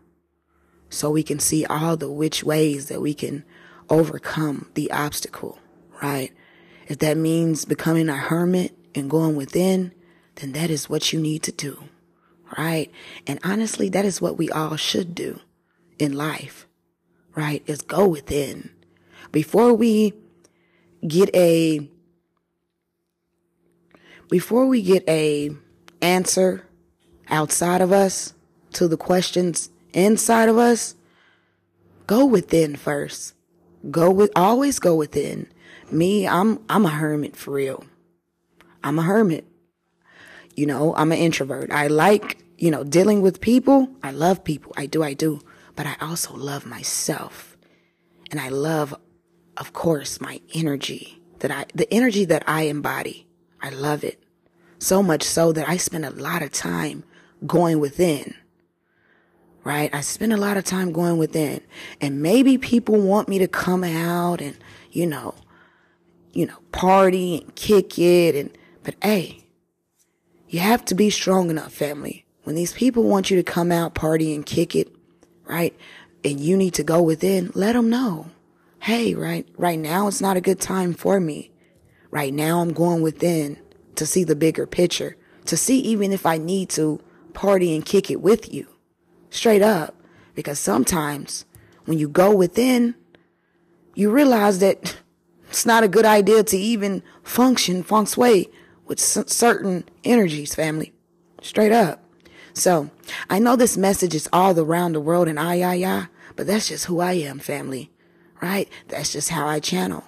so 0.91 1.11
we 1.11 1.23
can 1.23 1.39
see 1.39 1.65
all 1.67 1.97
the 1.97 2.11
which 2.11 2.45
ways 2.45 2.89
that 2.89 3.01
we 3.01 3.15
can 3.15 3.45
overcome 3.89 4.71
the 4.75 4.91
obstacle, 4.91 5.59
right? 6.03 6.33
If 6.89 6.99
that 6.99 7.17
means 7.17 7.65
becoming 7.65 8.09
a 8.09 8.17
hermit 8.17 8.77
and 8.95 9.11
going 9.11 9.37
within, 9.37 9.93
then 10.37 10.53
that 10.53 10.71
is 10.71 10.89
what 10.89 11.13
you 11.13 11.21
need 11.21 11.43
to 11.45 11.53
do. 11.53 11.85
Right? 12.59 12.91
And 13.27 13.39
honestly, 13.45 13.89
that 13.91 14.05
is 14.05 14.21
what 14.21 14.37
we 14.37 14.51
all 14.51 14.77
should 14.77 15.15
do 15.15 15.41
in 15.99 16.13
life. 16.13 16.67
Right? 17.35 17.63
Is 17.67 17.83
go 17.83 18.07
within. 18.07 18.71
Before 19.31 19.73
we 19.73 20.13
get 21.07 21.35
a 21.35 21.89
before 24.29 24.67
we 24.67 24.81
get 24.83 25.07
a 25.09 25.51
answer 26.01 26.67
outside 27.29 27.81
of 27.81 27.93
us 27.93 28.33
to 28.73 28.89
the 28.89 28.97
questions 28.97 29.71
inside 29.93 30.49
of 30.49 30.57
us, 30.57 30.95
go 32.07 32.25
within 32.25 32.77
first. 32.77 33.35
Go 33.91 34.11
with 34.11 34.31
always 34.37 34.79
go 34.79 34.95
within. 34.95 35.49
Me, 35.91 36.27
I'm 36.27 36.61
I'm 36.69 36.87
a 36.87 36.91
hermit 36.91 37.37
for 37.37 37.53
real. 37.53 37.85
I'm 38.83 38.99
a 38.99 39.03
hermit. 39.03 39.47
You 40.55 40.67
know, 40.67 40.95
I'm 40.97 41.13
an 41.13 41.19
introvert. 41.19 41.71
I 41.71 41.87
like, 41.87 42.45
you 42.59 42.71
know, 42.71 42.85
dealing 42.85 43.23
with 43.23 43.41
people. 43.41 43.89
I 44.03 44.11
love 44.11 44.45
people. 44.45 44.73
I 44.77 44.87
do, 44.87 45.03
I 45.03 45.15
do. 45.15 45.41
But 45.77 45.87
I 45.87 45.97
also 46.01 46.35
love 46.35 46.67
myself. 46.67 47.57
And 48.31 48.39
I 48.41 48.49
love, 48.49 48.95
of 49.57 49.73
course, 49.73 50.21
my 50.21 50.41
energy 50.55 51.23
that 51.39 51.51
I, 51.51 51.67
the 51.75 51.93
energy 51.93 52.25
that 52.27 52.45
I 52.47 52.63
embody. 52.63 53.27
I 53.61 53.71
love 53.71 54.05
it. 54.05 54.23
So 54.79 55.03
much 55.03 55.23
so 55.23 55.53
that 55.53 55.69
I 55.69 55.77
spend 55.77 56.05
a 56.05 56.11
lot 56.11 56.43
of 56.43 56.53
time 56.53 57.05
going 57.47 57.79
within. 57.79 58.35
Right? 59.65 59.95
I 59.95 60.01
spend 60.01 60.33
a 60.33 60.37
lot 60.37 60.57
of 60.57 60.65
time 60.65 60.93
going 60.93 61.19
within. 61.19 61.61
And 62.01 62.21
maybe 62.21 62.59
people 62.59 63.01
want 63.01 63.29
me 63.29 63.39
to 63.39 63.49
come 63.49 63.85
out 63.85 64.41
and, 64.41 64.57
you 64.91 65.07
know, 65.07 65.35
you 66.33 66.47
know, 66.47 66.59
party 66.73 67.43
and 67.43 67.55
kick 67.55 67.99
it 67.99 68.35
and 68.35 68.57
but 68.85 68.95
hey, 69.03 69.45
you 70.49 70.61
have 70.61 70.85
to 70.87 70.95
be 70.95 71.11
strong 71.11 71.51
enough, 71.51 71.73
family. 71.73 72.25
When 72.45 72.57
these 72.57 72.73
people 72.73 73.05
want 73.05 73.31
you 73.31 73.37
to 73.37 73.43
come 73.43 73.71
out, 73.71 73.95
party 73.95 74.35
and 74.35 74.45
kick 74.45 74.75
it, 74.75 74.93
right? 75.45 75.77
And 76.25 76.41
you 76.41 76.57
need 76.57 76.75
to 76.75 76.83
go 76.83 77.01
within, 77.01 77.53
let 77.55 77.75
them 77.75 77.89
know. 77.89 78.31
Hey, 78.81 79.15
right, 79.15 79.47
right 79.57 79.79
now 79.79 80.09
it's 80.09 80.21
not 80.21 80.37
a 80.37 80.41
good 80.41 80.61
time 80.61 80.95
for 80.95 81.21
me. 81.21 81.53
Right 82.11 82.35
now 82.35 82.61
I'm 82.61 82.73
going 82.73 83.03
within 83.03 83.59
to 83.95 84.05
see 84.05 84.25
the 84.25 84.35
bigger 84.35 84.67
picture, 84.67 85.17
to 85.47 85.57
see 85.57 85.79
even 85.79 86.13
if 86.13 86.27
I 86.27 86.39
need 86.39 86.69
to 86.71 87.01
party 87.33 87.75
and 87.75 87.85
kick 87.87 88.11
it 88.11 88.21
with 88.21 88.53
you. 88.53 88.67
Straight 89.31 89.63
up. 89.63 89.95
Because 90.35 90.59
sometimes 90.59 91.45
when 91.85 91.99
you 91.99 92.09
go 92.09 92.35
within, 92.35 92.95
you 93.95 94.11
realize 94.11 94.61
that 94.61 94.97
it's 95.53 95.67
not 95.67 95.85
a 95.85 95.89
good 95.89 96.07
idea 96.07 96.43
to 96.43 96.57
even 96.57 97.03
function 97.23 97.83
feng 97.83 98.07
shui 98.07 98.49
with 98.87 98.99
certain 98.99 99.85
energies, 100.03 100.55
family. 100.55 100.95
Straight 101.43 101.73
up. 101.73 102.03
So 102.55 102.91
I 103.29 103.39
know 103.39 103.55
this 103.55 103.77
message 103.77 104.15
is 104.15 104.31
all 104.33 104.59
around 104.59 104.95
the 104.95 105.01
world 105.01 105.29
and 105.29 105.39
I, 105.39 105.61
I, 105.61 105.75
I, 105.85 106.07
but 106.37 106.47
that's 106.47 106.69
just 106.69 106.87
who 106.87 107.01
I 107.01 107.13
am, 107.13 107.39
family. 107.39 107.91
Right? 108.41 108.67
That's 108.89 109.13
just 109.13 109.29
how 109.29 109.47
I 109.47 109.61
channel. 109.61 110.05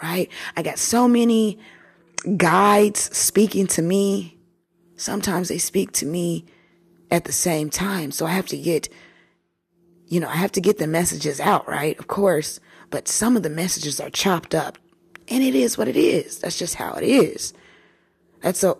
Right? 0.00 0.30
I 0.56 0.62
got 0.62 0.78
so 0.78 1.08
many 1.08 1.58
guides 2.36 3.00
speaking 3.16 3.66
to 3.68 3.82
me. 3.82 4.38
Sometimes 4.94 5.48
they 5.48 5.58
speak 5.58 5.90
to 5.94 6.06
me 6.06 6.46
at 7.10 7.24
the 7.24 7.32
same 7.32 7.70
time. 7.70 8.12
So 8.12 8.24
I 8.24 8.30
have 8.30 8.46
to 8.46 8.56
get, 8.56 8.88
you 10.06 10.20
know, 10.20 10.28
I 10.28 10.36
have 10.36 10.52
to 10.52 10.60
get 10.60 10.78
the 10.78 10.86
messages 10.86 11.40
out, 11.40 11.66
right? 11.66 11.98
Of 11.98 12.06
course. 12.06 12.60
But 12.92 13.08
some 13.08 13.36
of 13.36 13.42
the 13.42 13.50
messages 13.50 13.98
are 13.98 14.10
chopped 14.10 14.54
up 14.54 14.78
and 15.26 15.42
it 15.42 15.56
is 15.56 15.76
what 15.76 15.88
it 15.88 15.96
is. 15.96 16.38
That's 16.38 16.56
just 16.56 16.76
how 16.76 16.92
it 16.92 17.04
is. 17.04 17.52
That's 18.40 18.62
a, 18.62 18.76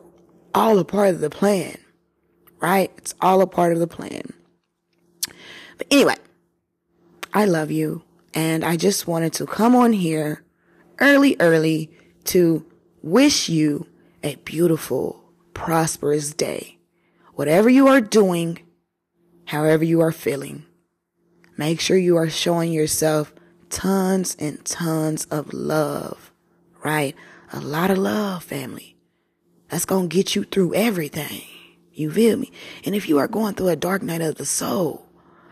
all 0.55 0.79
a 0.79 0.85
part 0.85 1.09
of 1.09 1.21
the 1.21 1.31
plan, 1.31 1.79
right? 2.61 2.93
It's 2.99 3.15
all 3.21 3.41
a 3.41 3.47
part 3.49 3.73
of 3.73 3.81
the 3.81 3.89
plan. 3.89 4.33
But 5.79 5.89
anyway, 5.91 6.17
I 7.35 7.47
love 7.47 7.73
you. 7.73 8.05
And 8.35 8.65
I 8.65 8.77
just 8.77 9.09
wanted 9.09 9.33
to 9.35 9.47
come 9.47 9.75
on 9.75 9.93
here 9.93 10.45
early, 11.01 11.37
early 11.41 11.91
to 12.27 12.65
wish 13.03 13.49
you 13.49 13.89
a 14.23 14.37
beautiful, 14.37 15.25
prosperous 15.55 16.33
day. 16.33 16.79
Whatever 17.35 17.69
you 17.69 17.89
are 17.89 18.01
doing, 18.01 18.61
however 19.47 19.85
you 19.85 20.01
are 20.01 20.13
feeling, 20.13 20.67
Make 21.57 21.81
sure 21.81 21.97
you 21.97 22.17
are 22.17 22.31
showing 22.31 22.73
yourself 22.73 23.33
tons 23.73 24.37
and 24.39 24.65
tons 24.65 25.25
of 25.25 25.53
love, 25.53 26.31
right? 26.85 27.17
A 27.53 27.61
lot 27.61 27.91
of 27.91 27.99
love, 27.99 28.45
family. 28.45 28.97
That's 29.69 29.87
going 29.87 30.09
to 30.09 30.15
get 30.15 30.37
you 30.37 30.45
through 30.45 30.75
everything. 30.75 31.43
You 31.93 32.11
feel 32.11 32.37
me? 32.37 32.53
And 32.85 32.95
if 32.95 33.09
you 33.09 33.19
are 33.19 33.27
going 33.27 33.55
through 33.55 33.69
a 33.69 33.77
dark 33.77 34.03
night 34.03 34.21
of 34.21 34.37
the 34.37 34.47
soul, 34.47 35.07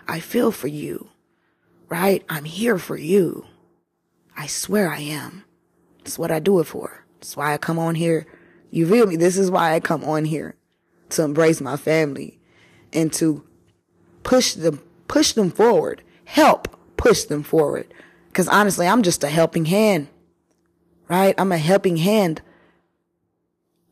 I 0.06 0.20
feel 0.20 0.52
for 0.52 0.68
you, 0.68 1.08
right? 1.88 2.24
I'm 2.28 2.44
here 2.44 2.78
for 2.78 2.96
you. 2.96 3.46
I 4.36 4.46
swear 4.46 4.90
I 4.90 5.00
am. 5.00 5.44
That's 5.98 6.18
what 6.18 6.30
I 6.30 6.38
do 6.38 6.60
it 6.60 6.64
for. 6.64 7.04
That's 7.18 7.36
why 7.36 7.54
I 7.54 7.58
come 7.58 7.78
on 7.78 7.94
here. 7.94 8.26
You 8.70 8.86
feel 8.86 9.06
me? 9.06 9.16
This 9.16 9.36
is 9.36 9.50
why 9.50 9.74
I 9.74 9.80
come 9.80 10.04
on 10.04 10.24
here 10.24 10.54
to 11.10 11.24
embrace 11.24 11.60
my 11.60 11.76
family 11.76 12.38
and 12.92 13.12
to 13.14 13.44
push 14.22 14.54
them, 14.54 14.80
push 15.08 15.32
them 15.32 15.50
forward, 15.50 16.02
help 16.24 16.76
push 16.96 17.24
them 17.24 17.42
forward. 17.42 17.92
Cause 18.32 18.48
honestly, 18.48 18.86
I'm 18.86 19.02
just 19.02 19.24
a 19.24 19.28
helping 19.28 19.64
hand, 19.66 20.08
right? 21.08 21.34
I'm 21.36 21.52
a 21.52 21.58
helping 21.58 21.96
hand 21.96 22.42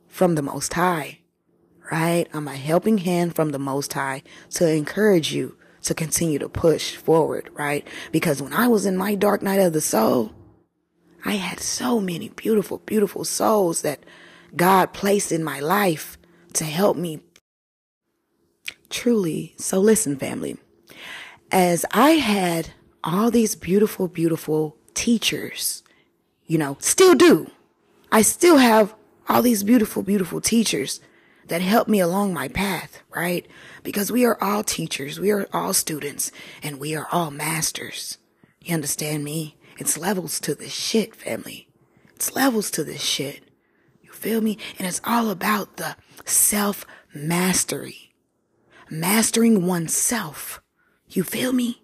from 0.07 0.35
the 0.35 0.43
Most 0.43 0.75
High, 0.75 1.19
right? 1.91 2.27
I'm 2.33 2.49
a 2.49 2.57
helping 2.57 2.99
hand 2.99 3.35
from 3.35 3.51
the 3.51 3.59
Most 3.59 3.93
High 3.93 4.23
to 4.51 4.69
encourage 4.69 5.33
you 5.33 5.57
to 5.83 5.95
continue 5.95 6.39
to 6.39 6.49
push 6.49 6.97
forward, 6.97 7.51
right? 7.55 7.87
Because 8.13 8.43
when 8.43 8.53
I 8.53 8.69
was 8.69 8.87
in 8.87 8.97
my 8.97 9.15
dark 9.15 9.43
night 9.43 9.61
of 9.61 9.73
the 9.73 9.81
soul, 9.81 10.33
I 11.25 11.33
had 11.33 11.61
so 11.61 12.01
many 12.01 12.29
beautiful, 12.29 12.79
beautiful 12.79 13.25
souls 13.25 13.83
that 13.83 14.05
God 14.55 14.93
placed 14.93 15.33
in 15.33 15.43
my 15.45 15.61
life 15.61 16.19
to 16.55 16.65
help 16.65 16.97
me. 16.97 17.21
Truly. 18.89 19.55
So 19.59 19.81
listen, 19.81 20.17
family. 20.17 20.57
As 21.51 21.85
I 21.93 22.13
had 22.13 22.71
all 23.05 23.31
these 23.31 23.55
beautiful, 23.55 24.09
beautiful 24.09 24.77
teachers, 24.95 25.83
you 26.47 26.59
know, 26.59 26.77
still 26.81 27.15
do. 27.15 27.51
I 28.11 28.23
still 28.23 28.59
have 28.59 28.95
all 29.29 29.43
these 29.43 29.63
beautiful, 29.63 30.03
beautiful 30.03 30.41
teachers 30.41 31.01
that 31.49 31.61
help 31.61 31.89
me 31.89 32.01
along 32.01 32.33
my 32.33 32.49
path, 32.49 33.03
right? 33.15 33.47
Because 33.83 34.13
we 34.13 34.25
are 34.25 34.43
all 34.43 34.63
teachers, 34.63 35.19
we 35.19 35.31
are 35.31 35.49
all 35.53 35.73
students, 35.73 36.31
and 36.63 36.79
we 36.79 36.95
are 36.95 37.09
all 37.11 37.31
masters. 37.31 38.19
You 38.61 38.75
understand 38.75 39.25
me? 39.25 39.57
It's 39.79 39.97
levels 39.97 40.41
to 40.41 40.55
this 40.55 40.73
shit, 40.73 41.15
family. 41.15 41.69
It's 42.15 42.35
levels 42.35 42.71
to 42.73 42.85
this 42.85 43.03
shit. 43.03 43.43
You 44.03 44.13
feel 44.13 44.41
me? 44.41 44.59
And 44.79 44.87
it's 44.87 45.01
all 45.05 45.31
about 45.31 45.77
the 45.77 45.97
self 46.25 46.85
mastery. 47.15 48.13
Mastering 48.91 49.67
oneself. 49.67 50.61
You 51.09 51.23
feel 51.23 51.53
me? 51.53 51.83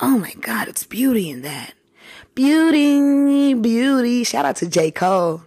Oh 0.00 0.18
my 0.18 0.32
God, 0.40 0.68
it's 0.68 0.84
beauty 0.84 1.28
in 1.28 1.42
that. 1.42 1.74
Beauty, 2.34 3.54
beauty. 3.54 4.22
Shout 4.24 4.44
out 4.44 4.56
to 4.56 4.68
J. 4.68 4.90
Cole. 4.92 5.42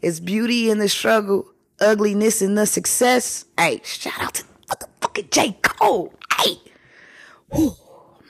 It's 0.00 0.20
beauty 0.20 0.70
in 0.70 0.78
the 0.78 0.88
struggle, 0.88 1.50
ugliness 1.80 2.40
in 2.40 2.54
the 2.54 2.66
success. 2.66 3.46
Hey, 3.58 3.80
shout 3.84 4.20
out 4.20 4.34
to 4.34 4.44
fucking 5.00 5.28
J. 5.30 5.56
Cole. 5.62 6.12
Hey. 6.40 6.58
Whew, 7.52 7.74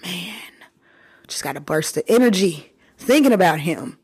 man. 0.02 0.40
Just 1.26 1.42
got 1.42 1.56
a 1.56 1.60
burst 1.60 1.96
of 1.96 2.04
energy 2.08 2.72
thinking 2.96 3.32
about 3.32 3.60
him. 3.60 3.98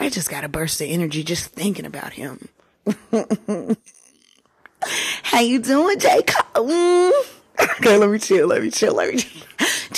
I 0.00 0.08
just 0.10 0.30
got 0.30 0.44
a 0.44 0.48
burst 0.48 0.80
of 0.80 0.88
energy 0.88 1.22
just 1.22 1.46
thinking 1.52 1.84
about 1.84 2.12
him. 2.14 2.48
How 5.22 5.40
you 5.40 5.58
doing, 5.60 5.98
J. 5.98 6.22
Cole? 6.22 7.12
Okay, 7.60 7.96
let 7.96 8.08
me 8.08 8.20
chill, 8.20 8.46
let 8.46 8.62
me 8.62 8.70
chill, 8.70 8.94
let 8.94 9.12
me 9.12 9.20
chill. 9.20 9.42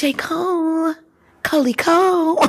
J. 0.00 0.14
Cole. 0.14 0.94
Coley 1.42 1.74
Cole. 1.74 2.42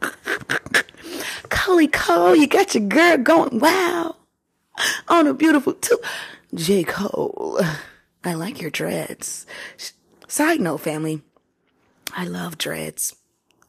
Coley 1.48 1.86
Cole, 1.86 2.34
you 2.34 2.48
got 2.48 2.74
your 2.74 2.82
girl 2.88 3.16
going, 3.18 3.60
wow. 3.60 4.16
On 5.06 5.28
a 5.28 5.32
beautiful 5.32 5.74
too. 5.74 6.00
J. 6.52 6.82
Cole. 6.82 7.60
I 8.24 8.34
like 8.34 8.60
your 8.60 8.72
dreads. 8.72 9.46
Side 10.26 10.60
note, 10.60 10.78
family. 10.78 11.22
I 12.12 12.24
love 12.24 12.58
dreads. 12.58 13.14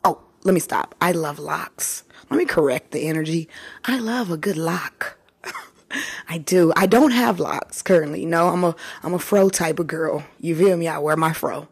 Oh, 0.04 0.20
let 0.44 0.56
me 0.56 0.60
stop. 0.60 0.96
I 1.00 1.12
love 1.12 1.38
locks. 1.38 2.06
Let 2.32 2.40
me 2.40 2.46
correct 2.46 2.90
the 2.90 3.08
energy. 3.08 3.48
I 3.86 4.00
love 4.00 4.32
a 4.32 4.38
good 4.38 4.58
lock. 4.58 5.16
I 6.28 6.40
do. 6.40 6.74
I 6.76 6.88
don't 6.88 7.12
have 7.12 7.40
locks 7.40 7.84
currently. 7.84 8.26
No, 8.26 8.48
I'm 8.48 8.64
a 8.64 8.76
I'm 9.04 9.14
a 9.14 9.20
fro 9.20 9.50
type 9.50 9.78
of 9.78 9.86
girl. 9.86 10.24
You 10.40 10.56
feel 10.56 10.76
me? 10.76 10.88
I 10.88 10.98
wear 10.98 11.16
my 11.16 11.34
fro. 11.34 11.68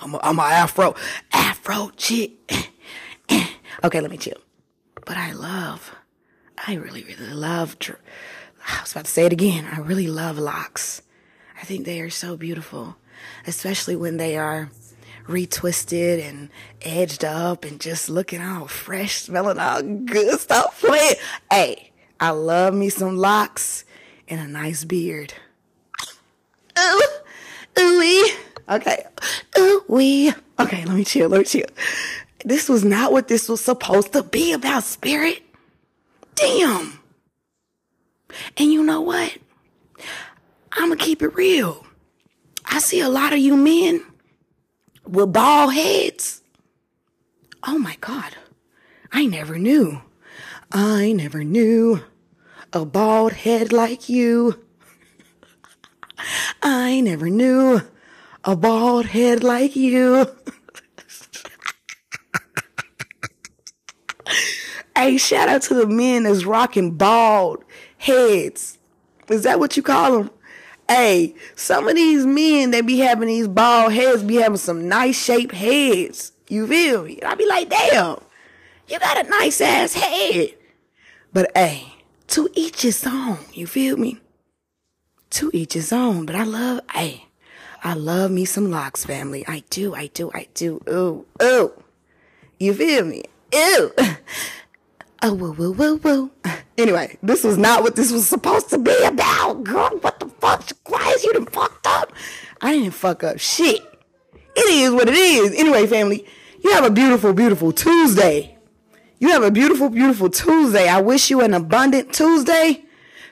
I'm 0.00 0.14
a, 0.14 0.20
I'm 0.22 0.38
a 0.38 0.42
afro 0.42 0.94
afro 1.32 1.90
chick. 1.96 2.32
okay, 3.84 4.00
let 4.00 4.10
me 4.10 4.16
chill. 4.16 4.38
But 5.04 5.16
I 5.16 5.32
love, 5.32 5.94
I 6.66 6.74
really 6.74 7.04
really 7.04 7.32
love. 7.32 7.76
I 8.68 8.80
was 8.80 8.92
about 8.92 9.06
to 9.06 9.10
say 9.10 9.24
it 9.24 9.32
again. 9.32 9.64
I 9.64 9.80
really 9.80 10.08
love 10.08 10.38
locks. 10.38 11.02
I 11.60 11.64
think 11.64 11.84
they 11.84 12.00
are 12.00 12.10
so 12.10 12.36
beautiful, 12.36 12.96
especially 13.46 13.96
when 13.96 14.16
they 14.16 14.36
are 14.36 14.70
retwisted 15.26 16.26
and 16.26 16.48
edged 16.82 17.24
up 17.24 17.64
and 17.64 17.80
just 17.80 18.08
looking 18.08 18.40
all 18.40 18.66
fresh, 18.66 19.22
smelling 19.22 19.58
all 19.58 19.82
good 19.82 20.40
stuff. 20.40 20.84
Hey, 21.50 21.92
I 22.20 22.30
love 22.30 22.74
me 22.74 22.88
some 22.88 23.16
locks 23.16 23.84
and 24.26 24.40
a 24.40 24.46
nice 24.46 24.84
beard. 24.84 25.34
Ooh, 26.78 27.02
ooh. 27.78 28.28
Okay. 28.68 29.04
Wee. 29.88 30.32
Okay, 30.60 30.84
let 30.84 30.94
me 30.94 31.04
chill, 31.04 31.28
let 31.28 31.38
me 31.38 31.44
chill. 31.44 31.66
This 32.44 32.68
was 32.68 32.84
not 32.84 33.10
what 33.10 33.28
this 33.28 33.48
was 33.48 33.60
supposed 33.60 34.12
to 34.12 34.22
be 34.22 34.52
about, 34.52 34.84
spirit. 34.84 35.42
Damn. 36.34 37.00
And 38.56 38.72
you 38.72 38.84
know 38.84 39.00
what? 39.00 39.36
I'm 40.72 40.90
gonna 40.90 40.96
keep 40.96 41.22
it 41.22 41.34
real. 41.34 41.84
I 42.64 42.78
see 42.78 43.00
a 43.00 43.08
lot 43.08 43.32
of 43.32 43.38
you 43.38 43.56
men 43.56 44.04
with 45.04 45.32
bald 45.32 45.72
heads. 45.72 46.42
Oh 47.66 47.78
my 47.78 47.96
God. 48.00 48.36
I 49.10 49.26
never 49.26 49.58
knew. 49.58 50.02
I 50.70 51.12
never 51.12 51.42
knew 51.42 52.02
a 52.72 52.84
bald 52.84 53.32
head 53.32 53.72
like 53.72 54.08
you. 54.08 54.62
I 56.62 57.00
never 57.00 57.30
knew 57.30 57.80
a 58.48 58.56
bald 58.56 59.04
head 59.04 59.44
like 59.44 59.76
you. 59.76 60.26
hey, 64.96 65.18
shout 65.18 65.50
out 65.50 65.60
to 65.60 65.74
the 65.74 65.86
men 65.86 66.22
that's 66.22 66.46
rocking 66.46 66.92
bald 66.92 67.62
heads. 67.98 68.78
Is 69.28 69.42
that 69.42 69.58
what 69.58 69.76
you 69.76 69.82
call 69.82 70.12
them? 70.12 70.30
Hey, 70.88 71.34
some 71.56 71.88
of 71.88 71.94
these 71.94 72.24
men 72.24 72.70
that 72.70 72.86
be 72.86 73.00
having 73.00 73.28
these 73.28 73.48
bald 73.48 73.92
heads 73.92 74.22
be 74.22 74.36
having 74.36 74.56
some 74.56 74.88
nice 74.88 75.22
shaped 75.22 75.54
heads. 75.54 76.32
You 76.48 76.66
feel 76.66 77.04
me? 77.04 77.20
I 77.20 77.34
be 77.34 77.46
like, 77.46 77.68
damn, 77.68 78.18
you 78.88 78.98
got 78.98 79.26
a 79.26 79.28
nice 79.28 79.60
ass 79.60 79.92
head. 79.92 80.54
But 81.34 81.50
hey, 81.54 81.92
to 82.28 82.48
each 82.54 82.80
his 82.80 83.06
own. 83.06 83.40
You 83.52 83.66
feel 83.66 83.98
me? 83.98 84.20
To 85.32 85.50
each 85.52 85.74
his 85.74 85.92
own. 85.92 86.24
But 86.24 86.36
I 86.36 86.44
love, 86.44 86.80
hey, 86.94 87.27
I 87.82 87.94
love 87.94 88.30
me 88.30 88.44
some 88.44 88.70
locks, 88.70 89.04
family. 89.04 89.44
I 89.46 89.62
do, 89.70 89.94
I 89.94 90.08
do, 90.08 90.30
I 90.34 90.48
do. 90.54 90.82
Ooh, 90.88 91.26
ooh. 91.42 91.82
You 92.58 92.74
feel 92.74 93.04
me? 93.04 93.24
Ew. 93.52 93.92
Oh, 95.20 95.34
woo, 95.34 95.50
woo, 95.50 95.72
woo, 95.72 95.96
woo. 95.96 96.30
Anyway, 96.78 97.18
this 97.24 97.42
was 97.42 97.58
not 97.58 97.82
what 97.82 97.96
this 97.96 98.12
was 98.12 98.28
supposed 98.28 98.70
to 98.70 98.78
be 98.78 98.94
about. 99.02 99.64
Girl, 99.64 99.90
what 100.00 100.20
the 100.20 100.28
fuck? 100.28 100.62
Christ, 100.84 101.24
you 101.24 101.32
done 101.32 101.46
fucked 101.46 101.84
up. 101.88 102.12
I 102.60 102.72
didn't 102.72 102.92
fuck 102.92 103.24
up 103.24 103.40
shit. 103.40 103.82
It 104.54 104.70
is 104.70 104.92
what 104.92 105.08
it 105.08 105.16
is. 105.16 105.58
Anyway, 105.58 105.88
family, 105.88 106.24
you 106.62 106.70
have 106.74 106.84
a 106.84 106.90
beautiful, 106.90 107.32
beautiful 107.32 107.72
Tuesday. 107.72 108.56
You 109.18 109.30
have 109.30 109.42
a 109.42 109.50
beautiful, 109.50 109.90
beautiful 109.90 110.30
Tuesday. 110.30 110.88
I 110.88 111.00
wish 111.00 111.30
you 111.30 111.40
an 111.40 111.52
abundant 111.52 112.12
Tuesday 112.12 112.84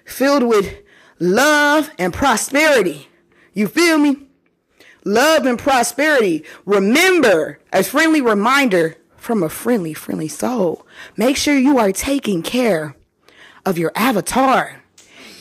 filled 0.05 0.43
with 0.43 0.79
love 1.21 1.89
and 2.01 2.13
prosperity. 2.13 3.09
You 3.53 3.69
feel 3.69 3.97
me? 3.97 4.26
Love 5.07 5.47
and 5.47 5.57
prosperity. 5.57 6.43
Remember, 6.65 7.61
a 7.73 7.85
friendly 7.85 8.21
reminder 8.21 8.97
from 9.17 9.41
a 9.41 9.49
friendly, 9.49 9.95
friendly 9.95 10.27
soul. 10.27 10.85
Make 11.17 11.37
sure 11.37 11.57
you 11.57 11.79
are 11.79 11.93
taking 11.93 12.43
care 12.43 12.97
of 13.65 13.79
your 13.79 13.93
avatar, 13.95 14.83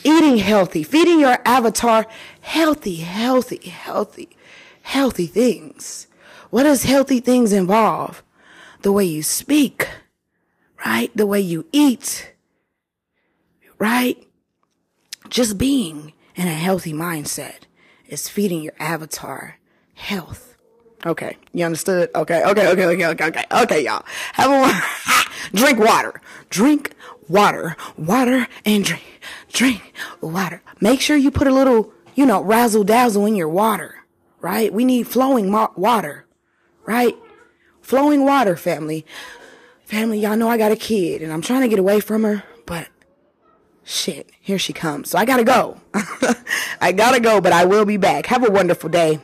eating 0.04 0.36
healthy, 0.36 0.84
feeding 0.84 1.18
your 1.18 1.38
avatar 1.44 2.06
healthy, 2.42 2.94
healthy, 2.98 3.68
healthy, 3.68 4.36
healthy 4.82 5.26
things. 5.26 6.06
What 6.50 6.62
does 6.62 6.84
healthy 6.84 7.18
things 7.18 7.52
involve? 7.52 8.22
The 8.82 8.92
way 8.92 9.06
you 9.06 9.24
speak, 9.24 9.88
right? 10.86 11.10
The 11.16 11.26
way 11.26 11.40
you 11.40 11.66
eat, 11.72 12.34
right? 13.80 14.16
Just 15.28 15.58
being 15.58 16.12
in 16.36 16.46
a 16.46 16.54
healthy 16.54 16.92
mindset 16.92 17.64
is 18.08 18.28
feeding 18.28 18.62
your 18.62 18.74
avatar 18.78 19.58
health, 19.94 20.56
Okay, 21.04 21.36
you 21.52 21.64
understood? 21.64 22.10
Okay, 22.14 22.42
okay, 22.42 22.66
okay, 22.68 22.86
okay, 22.86 23.06
okay, 23.06 23.24
okay, 23.26 23.44
okay, 23.52 23.84
y'all. 23.84 24.04
Have 24.32 24.50
a 24.50 24.82
drink 25.56 25.78
water. 25.78 26.20
Drink 26.50 26.94
water. 27.28 27.76
Water 27.96 28.48
and 28.64 28.82
drink. 28.84 29.04
Drink 29.52 29.92
water. 30.20 30.62
Make 30.80 31.00
sure 31.00 31.16
you 31.16 31.30
put 31.30 31.46
a 31.46 31.54
little, 31.54 31.92
you 32.16 32.26
know, 32.26 32.42
razzle 32.42 32.82
dazzle 32.82 33.24
in 33.26 33.36
your 33.36 33.48
water, 33.48 33.94
right? 34.40 34.72
We 34.72 34.84
need 34.84 35.06
flowing 35.06 35.48
mo- 35.48 35.72
water, 35.76 36.24
right? 36.86 37.14
Flowing 37.82 38.24
water, 38.24 38.56
family. 38.56 39.06
Family, 39.84 40.18
y'all 40.18 40.36
know 40.36 40.48
I 40.48 40.56
got 40.58 40.72
a 40.72 40.76
kid 40.76 41.22
and 41.22 41.32
I'm 41.32 41.42
trying 41.42 41.60
to 41.60 41.68
get 41.68 41.78
away 41.78 42.00
from 42.00 42.24
her, 42.24 42.42
shit, 43.86 44.30
here 44.40 44.58
she 44.58 44.74
comes. 44.74 45.10
So 45.10 45.18
I 45.18 45.24
gotta 45.24 45.44
go. 45.44 45.80
I 46.80 46.92
gotta 46.92 47.20
go, 47.20 47.40
but 47.40 47.52
I 47.52 47.64
will 47.64 47.86
be 47.86 47.96
back. 47.96 48.26
Have 48.26 48.46
a 48.46 48.50
wonderful 48.50 48.90
day. 48.90 49.20